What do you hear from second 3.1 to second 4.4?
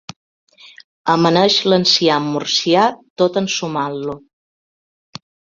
tot ensumant-lo.